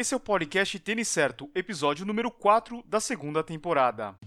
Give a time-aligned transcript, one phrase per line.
[0.00, 4.18] Esse é o podcast Tênis Certo, episódio número 4 da segunda temporada.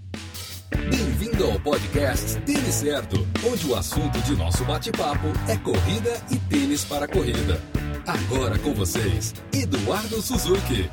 [0.70, 6.86] Bem-vindo ao podcast Tênis Certo, onde o assunto de nosso bate-papo é corrida e tênis
[6.86, 7.60] para corrida.
[8.06, 10.92] Agora com vocês, Eduardo Suzuki.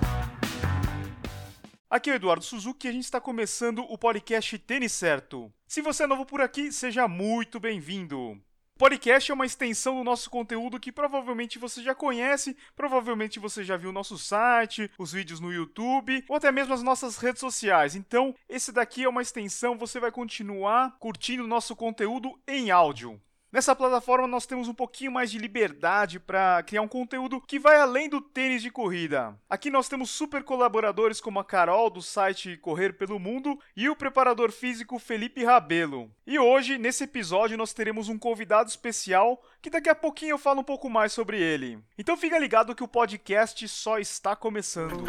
[1.91, 5.53] Aqui é o Eduardo Suzuki e a gente está começando o podcast Tênis Certo.
[5.69, 8.41] Se você é novo por aqui, seja muito bem-vindo
[8.81, 13.77] podcast é uma extensão do nosso conteúdo que provavelmente você já conhece, provavelmente você já
[13.77, 17.95] viu o nosso site, os vídeos no YouTube ou até mesmo as nossas redes sociais.
[17.95, 23.21] Então, esse daqui é uma extensão, você vai continuar curtindo o nosso conteúdo em áudio.
[23.53, 27.79] Nessa plataforma nós temos um pouquinho mais de liberdade para criar um conteúdo que vai
[27.79, 29.37] além do tênis de corrida.
[29.49, 33.97] Aqui nós temos super colaboradores como a Carol do site Correr pelo Mundo e o
[33.97, 36.09] preparador físico Felipe Rabelo.
[36.25, 40.61] E hoje, nesse episódio, nós teremos um convidado especial que daqui a pouquinho eu falo
[40.61, 41.77] um pouco mais sobre ele.
[41.99, 45.05] Então fica ligado que o podcast só está começando.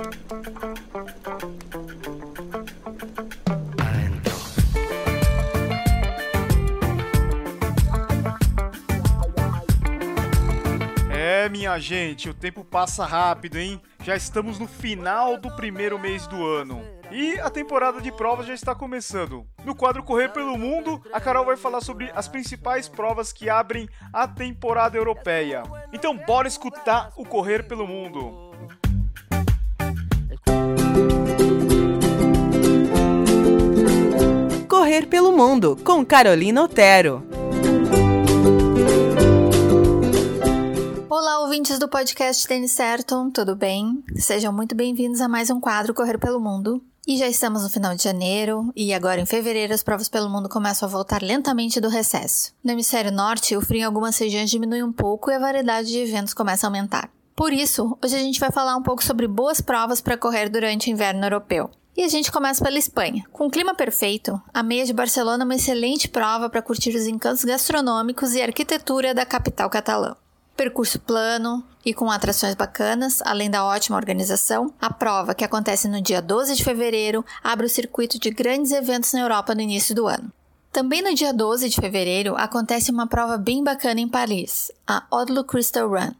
[11.23, 13.79] É, minha gente, o tempo passa rápido, hein?
[14.03, 16.81] Já estamos no final do primeiro mês do ano.
[17.11, 19.45] E a temporada de provas já está começando.
[19.63, 23.87] No quadro Correr pelo Mundo, a Carol vai falar sobre as principais provas que abrem
[24.11, 25.61] a temporada europeia.
[25.93, 28.49] Então, bora escutar o Correr pelo Mundo.
[34.67, 37.30] Correr pelo Mundo, com Carolina Otero.
[41.21, 44.03] Olá, ouvintes do podcast Tênis Certo, tudo bem?
[44.15, 46.83] Sejam muito bem-vindos a mais um quadro Correr pelo Mundo.
[47.05, 50.49] E já estamos no final de janeiro, e agora em fevereiro as provas pelo mundo
[50.49, 52.51] começam a voltar lentamente do recesso.
[52.63, 55.99] No hemisfério norte, o frio em algumas regiões diminui um pouco e a variedade de
[55.99, 57.07] eventos começa a aumentar.
[57.35, 60.89] Por isso, hoje a gente vai falar um pouco sobre boas provas para correr durante
[60.89, 61.69] o inverno europeu.
[61.95, 63.23] E a gente começa pela Espanha.
[63.31, 67.05] Com o clima perfeito, a meia de Barcelona é uma excelente prova para curtir os
[67.05, 70.15] encantos gastronômicos e arquitetura da capital catalã
[70.55, 76.01] percurso plano e com atrações bacanas, além da ótima organização, a prova, que acontece no
[76.01, 80.07] dia 12 de fevereiro, abre o circuito de grandes eventos na Europa no início do
[80.07, 80.31] ano.
[80.71, 85.43] Também no dia 12 de fevereiro acontece uma prova bem bacana em Paris, a Odlo
[85.43, 86.13] Crystal Run.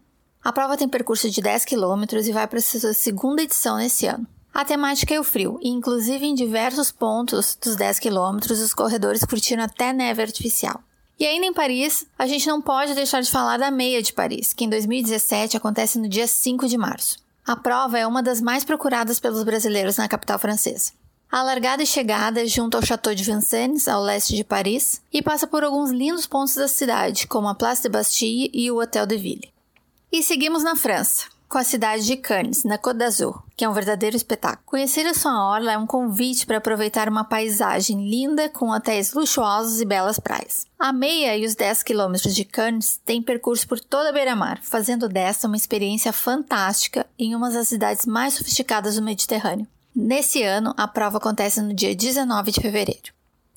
[0.44, 4.28] A prova tem percurso de 10 km e vai para sua segunda edição nesse ano.
[4.54, 9.24] A temática é o frio, e inclusive em diversos pontos dos 10 km os corredores
[9.24, 10.82] curtiram até neve artificial.
[11.22, 14.54] E ainda em Paris, a gente não pode deixar de falar da Meia de Paris,
[14.54, 17.20] que em 2017 acontece no dia 5 de março.
[17.46, 20.94] A prova é uma das mais procuradas pelos brasileiros na capital francesa.
[21.32, 25.22] A largada e chegada é junto ao Château de Vincennes, ao leste de Paris, e
[25.22, 29.06] passa por alguns lindos pontos da cidade, como a Place de Bastille e o Hotel
[29.06, 29.54] de Ville.
[30.12, 33.74] E seguimos na França com a cidade de Cannes, na Côte d'Azur, que é um
[33.74, 34.64] verdadeiro espetáculo.
[34.66, 39.82] Conhecer a sua orla é um convite para aproveitar uma paisagem linda com hotéis luxuosos
[39.82, 40.66] e belas praias.
[40.80, 45.10] A meia e os 10 quilômetros de Cannes têm percurso por toda a beira-mar, fazendo
[45.10, 49.68] desta uma experiência fantástica em uma das cidades mais sofisticadas do Mediterrâneo.
[49.94, 53.12] Nesse ano, a prova acontece no dia 19 de fevereiro.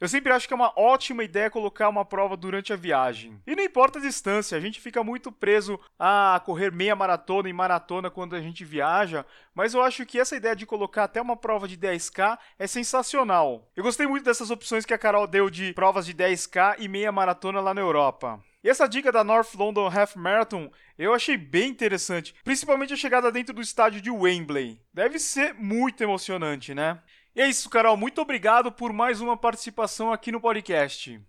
[0.00, 3.38] Eu sempre acho que é uma ótima ideia colocar uma prova durante a viagem.
[3.46, 7.52] E não importa a distância, a gente fica muito preso a correr meia maratona e
[7.52, 11.36] maratona quando a gente viaja, mas eu acho que essa ideia de colocar até uma
[11.36, 13.68] prova de 10K é sensacional.
[13.76, 17.12] Eu gostei muito dessas opções que a Carol deu de provas de 10K e meia
[17.12, 18.42] maratona lá na Europa.
[18.62, 23.32] E essa dica da North London Half Marathon eu achei bem interessante, principalmente a chegada
[23.32, 24.78] dentro do estádio de Wembley.
[24.92, 27.00] Deve ser muito emocionante, né?
[27.34, 27.96] E é isso, Carol.
[27.96, 31.20] Muito obrigado por mais uma participação aqui no podcast.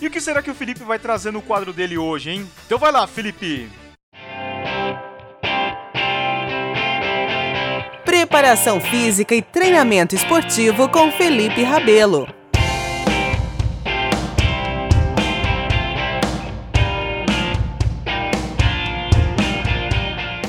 [0.00, 2.48] E o que será que o Felipe vai trazer no quadro dele hoje, hein?
[2.66, 3.68] Então vai lá, Felipe!
[8.04, 12.37] Preparação física e treinamento esportivo com Felipe Rabelo.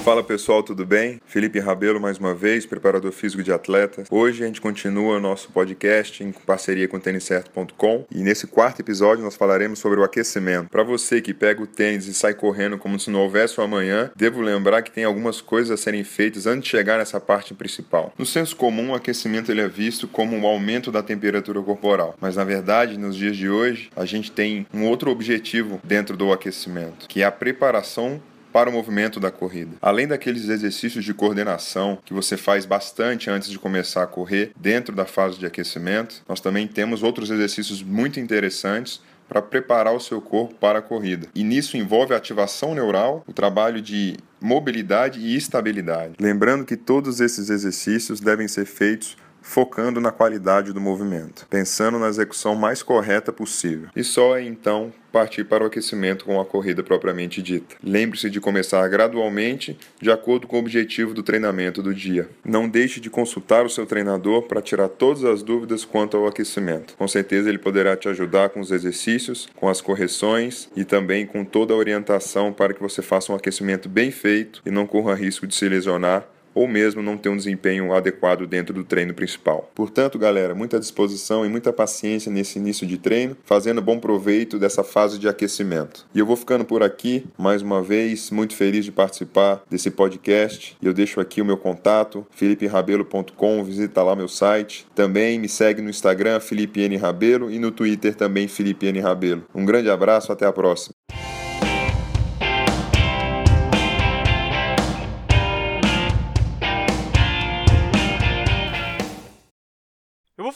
[0.09, 1.21] Fala pessoal, tudo bem?
[1.27, 4.07] Felipe Rabelo mais uma vez, preparador físico de atletas.
[4.09, 9.23] Hoje a gente continua o nosso podcast em parceria com têniscerto.com e nesse quarto episódio
[9.23, 10.67] nós falaremos sobre o aquecimento.
[10.71, 14.09] Para você que pega o tênis e sai correndo como se não houvesse o amanhã,
[14.15, 18.11] devo lembrar que tem algumas coisas a serem feitas antes de chegar nessa parte principal.
[18.17, 22.35] No senso comum, o aquecimento ele é visto como um aumento da temperatura corporal, mas
[22.35, 27.07] na verdade, nos dias de hoje, a gente tem um outro objetivo dentro do aquecimento,
[27.07, 28.19] que é a preparação
[28.51, 29.77] para o movimento da corrida.
[29.81, 34.95] Além daqueles exercícios de coordenação que você faz bastante antes de começar a correr, dentro
[34.95, 40.19] da fase de aquecimento, nós também temos outros exercícios muito interessantes para preparar o seu
[40.19, 41.27] corpo para a corrida.
[41.35, 46.15] E nisso envolve a ativação neural, o trabalho de mobilidade e estabilidade.
[46.19, 52.07] Lembrando que todos esses exercícios devem ser feitos focando na qualidade do movimento, pensando na
[52.07, 53.89] execução mais correta possível.
[53.95, 57.75] E só é então partir para o aquecimento com a corrida propriamente dita.
[57.83, 62.29] Lembre-se de começar gradualmente, de acordo com o objetivo do treinamento do dia.
[62.45, 66.95] Não deixe de consultar o seu treinador para tirar todas as dúvidas quanto ao aquecimento.
[66.95, 71.43] Com certeza ele poderá te ajudar com os exercícios, com as correções e também com
[71.43, 75.47] toda a orientação para que você faça um aquecimento bem feito e não corra risco
[75.47, 79.69] de se lesionar ou mesmo não ter um desempenho adequado dentro do treino principal.
[79.75, 84.83] Portanto, galera, muita disposição e muita paciência nesse início de treino, fazendo bom proveito dessa
[84.83, 86.05] fase de aquecimento.
[86.13, 90.75] E eu vou ficando por aqui, mais uma vez, muito feliz de participar desse podcast.
[90.81, 94.85] Eu deixo aqui o meu contato, feliperabelo.com, visita lá meu site.
[94.95, 96.97] Também me segue no Instagram, Felipe N.
[96.97, 98.99] Rabelo, e no Twitter também, Felipe N.
[98.99, 99.45] Rabelo.
[99.53, 100.98] Um grande abraço, até a próxima.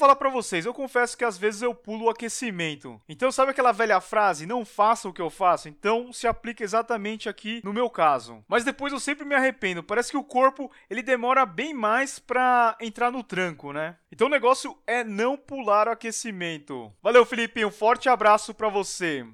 [0.04, 3.02] Falar para vocês, eu confesso que às vezes eu pulo o aquecimento.
[3.08, 5.70] Então, sabe aquela velha frase, não faça o que eu faço?
[5.70, 8.44] Então, se aplica exatamente aqui no meu caso.
[8.46, 9.82] Mas depois eu sempre me arrependo.
[9.82, 13.96] Parece que o corpo, ele demora bem mais para entrar no tranco, né?
[14.12, 16.92] Então o negócio é não pular o aquecimento.
[17.02, 19.26] Valeu, Felipe, um forte abraço para você.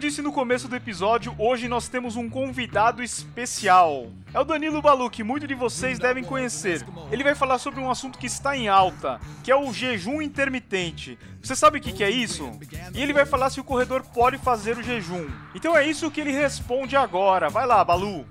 [0.00, 4.06] Disse no começo do episódio, hoje nós temos um convidado especial.
[4.32, 6.82] É o Danilo Balu, que muitos de vocês devem conhecer.
[7.12, 11.18] Ele vai falar sobre um assunto que está em alta, que é o jejum intermitente.
[11.42, 12.50] Você sabe o que é isso?
[12.94, 15.28] E ele vai falar se o corredor pode fazer o jejum.
[15.54, 17.50] Então é isso que ele responde agora.
[17.50, 18.24] Vai lá, Balu.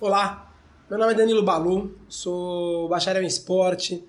[0.00, 0.50] Olá,
[0.90, 4.04] meu nome é Danilo Balu, sou bacharel em esporte,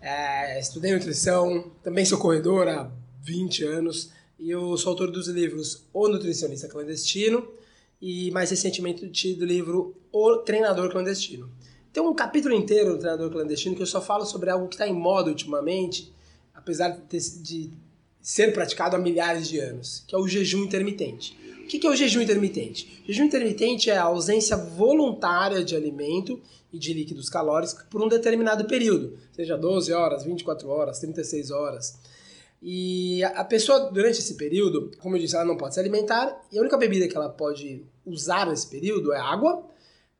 [0.00, 2.90] é, estudei nutrição, também sou corredor há
[3.22, 7.46] 20 anos e eu sou autor dos livros O Nutricionista Clandestino
[8.00, 11.50] e mais recentemente do livro O Treinador Clandestino.
[11.92, 14.86] Tem um capítulo inteiro do Treinador Clandestino que eu só falo sobre algo que está
[14.86, 16.12] em moda ultimamente,
[16.54, 17.70] apesar de, ter, de
[18.20, 21.36] ser praticado há milhares de anos, que é o jejum intermitente.
[21.68, 23.02] O que é o jejum intermitente?
[23.04, 26.40] O jejum intermitente é a ausência voluntária de alimento
[26.72, 31.98] e de líquidos calóricos por um determinado período, seja 12 horas, 24 horas, 36 horas.
[32.62, 36.56] E a pessoa, durante esse período, como eu disse, ela não pode se alimentar e
[36.56, 39.62] a única bebida que ela pode usar nesse período é água,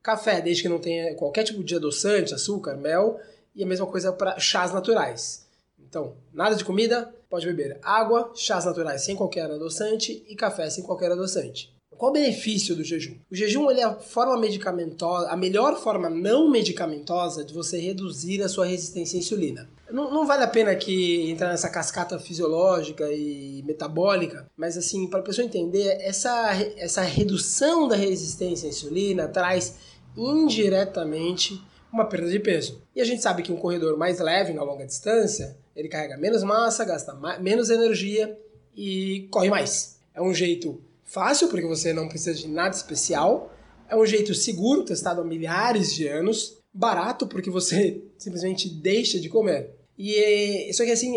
[0.02, 3.18] café, desde que não tenha qualquer tipo de adoçante, açúcar, mel,
[3.56, 5.47] e a mesma coisa para chás naturais.
[5.88, 10.84] Então, nada de comida, pode beber água, chás naturais sem qualquer adoçante e café sem
[10.84, 11.76] qualquer adoçante.
[11.98, 13.16] Qual o benefício do jejum?
[13.28, 18.48] O jejum é a forma medicamentosa, a melhor forma não medicamentosa de você reduzir a
[18.48, 19.68] sua resistência à insulina.
[19.90, 25.18] Não, não vale a pena aqui entrar nessa cascata fisiológica e metabólica, mas assim, para
[25.18, 29.74] a pessoa entender, essa, essa redução da resistência à insulina traz
[30.16, 31.60] indiretamente
[31.92, 32.82] uma perda de peso.
[32.94, 36.42] E a gente sabe que um corredor mais leve na longa distância, ele carrega menos
[36.42, 38.38] massa, gasta mais, menos energia
[38.76, 39.98] e corre mais.
[40.14, 43.52] É um jeito fácil, porque você não precisa de nada especial.
[43.88, 46.58] É um jeito seguro, testado há milhares de anos.
[46.72, 49.70] Barato, porque você simplesmente deixa de comer.
[49.98, 51.14] E só que assim,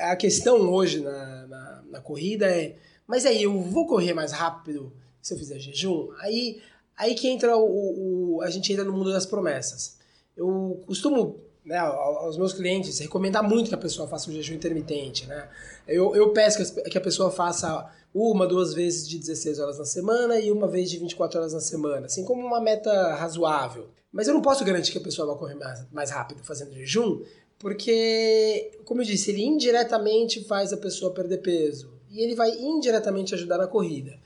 [0.00, 4.92] a questão hoje na, na, na corrida é: mas aí eu vou correr mais rápido
[5.20, 6.10] se eu fizer jejum?
[6.20, 6.60] Aí
[6.96, 9.98] Aí que entra o, o, a gente entra no mundo das promessas.
[10.36, 15.26] Eu costumo, né, aos meus clientes, recomendar muito que a pessoa faça um jejum intermitente,
[15.26, 15.48] né?
[15.86, 20.38] Eu, eu peço que a pessoa faça uma, duas vezes de 16 horas na semana
[20.38, 23.88] e uma vez de 24 horas na semana, assim como uma meta razoável.
[24.12, 27.22] Mas eu não posso garantir que a pessoa vai correr mais, mais rápido fazendo jejum,
[27.58, 33.34] porque, como eu disse, ele indiretamente faz a pessoa perder peso e ele vai indiretamente
[33.34, 34.16] ajudar na corrida.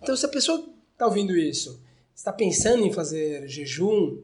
[0.00, 1.80] Então, se a pessoa está ouvindo isso
[2.14, 4.18] está pensando em fazer jejum,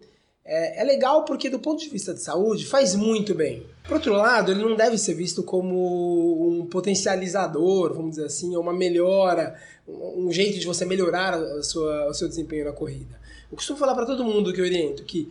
[0.44, 3.66] é, é, legal porque do ponto de vista de saúde faz muito bem.
[3.84, 8.62] Por outro lado, ele não deve ser visto como um potencializador, vamos dizer assim, ou
[8.62, 9.54] uma melhora,
[9.86, 13.20] um jeito de você melhorar a sua, o seu desempenho na corrida.
[13.50, 15.30] Eu costumo falar para todo mundo que eu oriento que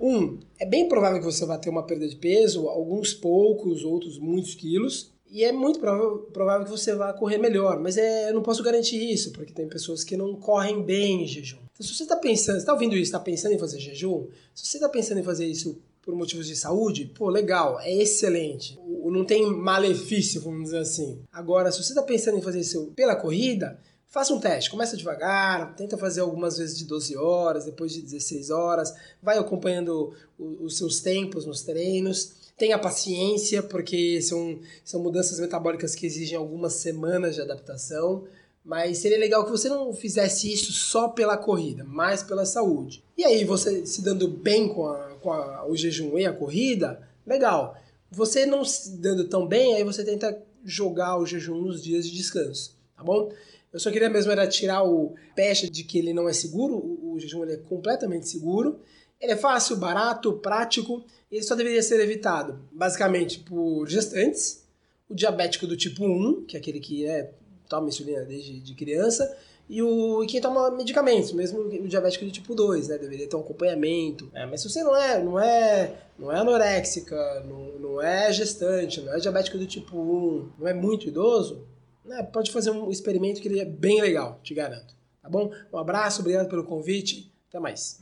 [0.00, 4.18] um, é bem provável que você vá ter uma perda de peso, alguns poucos, outros
[4.18, 8.42] muitos quilos, e é muito provável, que você vá correr melhor, mas é, eu não
[8.42, 11.58] posso garantir isso, porque tem pessoas que não correm bem em jejum.
[11.78, 14.78] Então, se você está pensando, está ouvindo isso, está pensando em fazer jejum, se você
[14.78, 18.76] está pensando em fazer isso por motivos de saúde, pô, legal, é excelente.
[19.04, 21.20] Não tem malefício, vamos dizer assim.
[21.32, 24.70] Agora, se você está pensando em fazer isso pela corrida, faça um teste.
[24.70, 28.92] Começa devagar, tenta fazer algumas vezes de 12 horas, depois de 16 horas,
[29.22, 36.04] vai acompanhando os seus tempos nos treinos Tenha paciência, porque são, são mudanças metabólicas que
[36.04, 38.24] exigem algumas semanas de adaptação.
[38.68, 43.02] Mas seria legal que você não fizesse isso só pela corrida, mas pela saúde.
[43.16, 47.00] E aí, você se dando bem com, a, com a, o jejum e a corrida,
[47.26, 47.74] legal.
[48.10, 52.14] Você não se dando tão bem, aí você tenta jogar o jejum nos dias de
[52.14, 53.32] descanso, tá bom?
[53.72, 57.14] Eu só queria mesmo era tirar o pecha de que ele não é seguro, o,
[57.14, 58.78] o jejum ele é completamente seguro.
[59.18, 64.64] Ele é fácil, barato, prático ele só deveria ser evitado basicamente por gestantes,
[65.08, 67.32] o diabético do tipo 1, que é aquele que é,
[67.68, 69.36] toma insulina desde de criança,
[69.68, 72.96] e, o, e quem toma medicamentos, mesmo o diabético do tipo 2, né?
[72.96, 74.30] Deveria ter um acompanhamento.
[74.32, 79.02] É, mas se você não é, não é, não é anoréxica, não, não é gestante,
[79.02, 81.66] não é diabético do tipo 1, não é muito idoso,
[82.04, 82.22] né?
[82.22, 84.96] pode fazer um experimento que ele é bem legal, te garanto.
[85.22, 85.52] Tá bom?
[85.70, 88.00] Um abraço, obrigado pelo convite, até mais.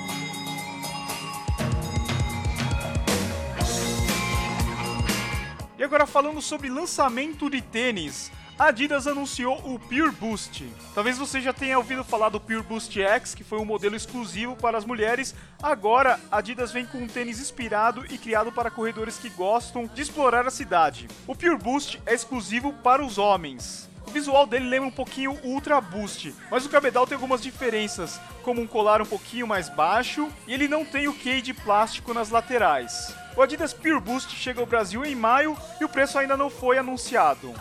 [5.80, 8.30] E agora falando sobre lançamento de tênis.
[8.58, 10.70] A Adidas anunciou o Pure Boost.
[10.94, 14.54] Talvez você já tenha ouvido falar do Pure Boost X, que foi um modelo exclusivo
[14.54, 15.34] para as mulheres.
[15.62, 20.02] Agora, a Adidas vem com um tênis inspirado e criado para corredores que gostam de
[20.02, 21.08] explorar a cidade.
[21.26, 23.88] O Pure Boost é exclusivo para os homens.
[24.06, 28.20] O visual dele lembra um pouquinho o Ultra Boost, mas o cabedal tem algumas diferenças,
[28.42, 32.12] como um colar um pouquinho mais baixo e ele não tem o key de plástico
[32.12, 33.14] nas laterais.
[33.40, 36.76] O Adidas Pure Boost chega ao Brasil em maio e o preço ainda não foi
[36.76, 37.54] anunciado.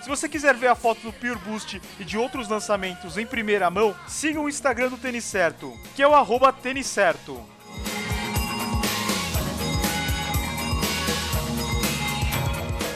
[0.00, 3.68] Se você quiser ver a foto do Pure Boost e de outros lançamentos em primeira
[3.68, 7.44] mão, siga o Instagram do Tênis Certo, que é o arroba Tênis Certo.